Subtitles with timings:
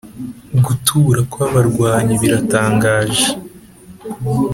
[0.65, 3.27] gutura kw'abarwanyi biratangaje!